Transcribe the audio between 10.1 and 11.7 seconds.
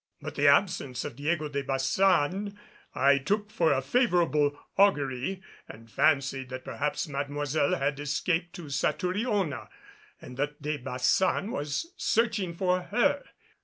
and that De Baçan